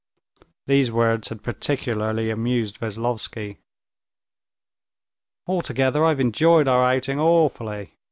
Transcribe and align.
These 0.65 0.91
words 0.91 1.27
had 1.27 1.43
particularly 1.43 2.31
amused 2.31 2.79
Veslovsky. 2.79 3.57
"Altogether, 5.45 6.03
I've 6.03 6.19
enjoyed 6.19 6.67
our 6.67 6.83
outing 6.91 7.19
awfully. 7.19 7.93